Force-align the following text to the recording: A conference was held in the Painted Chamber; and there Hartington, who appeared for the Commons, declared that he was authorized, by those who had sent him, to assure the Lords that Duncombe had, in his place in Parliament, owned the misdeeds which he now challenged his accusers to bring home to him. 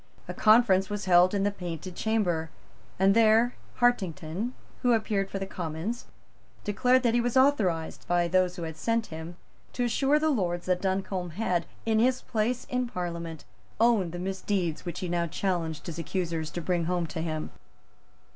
A 0.27 0.33
conference 0.33 0.89
was 0.89 1.05
held 1.05 1.35
in 1.35 1.43
the 1.43 1.51
Painted 1.51 1.95
Chamber; 1.95 2.49
and 2.97 3.13
there 3.15 3.53
Hartington, 3.79 4.53
who 4.81 4.93
appeared 4.93 5.29
for 5.29 5.37
the 5.37 5.45
Commons, 5.45 6.05
declared 6.63 7.03
that 7.03 7.13
he 7.13 7.21
was 7.21 7.37
authorized, 7.37 8.07
by 8.07 8.27
those 8.27 8.55
who 8.55 8.63
had 8.63 8.77
sent 8.77 9.05
him, 9.13 9.37
to 9.73 9.83
assure 9.83 10.17
the 10.17 10.31
Lords 10.31 10.65
that 10.65 10.81
Duncombe 10.81 11.33
had, 11.37 11.67
in 11.85 11.99
his 11.99 12.21
place 12.23 12.63
in 12.65 12.87
Parliament, 12.87 13.45
owned 13.79 14.11
the 14.11 14.17
misdeeds 14.17 14.85
which 14.87 15.01
he 15.01 15.07
now 15.07 15.27
challenged 15.27 15.85
his 15.85 15.99
accusers 15.99 16.49
to 16.49 16.61
bring 16.61 16.85
home 16.85 17.05
to 17.05 17.21
him. 17.21 17.51